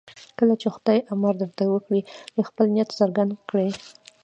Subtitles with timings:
[0.37, 2.01] کله چې خدای امر درته وکړي
[2.49, 3.69] خپل نیت څرګند کړئ.